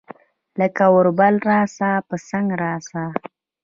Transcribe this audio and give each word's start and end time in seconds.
لکه 0.59 0.83
اوربل 0.93 1.35
راسه، 1.49 1.89
پۀ 2.07 2.15
څنګ 2.29 2.47
راسه 2.63 3.03